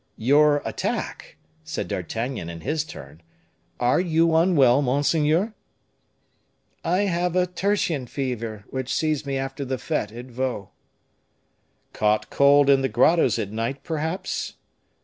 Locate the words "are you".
3.79-4.35